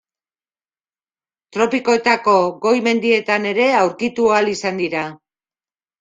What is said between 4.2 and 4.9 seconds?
ahal izan